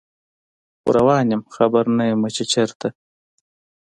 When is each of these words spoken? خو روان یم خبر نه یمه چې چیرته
خو 0.79 0.87
روان 0.97 1.25
یم 1.33 1.43
خبر 1.55 1.85
نه 1.97 2.03
یمه 2.11 2.29
چې 2.35 2.43
چیرته 2.51 2.87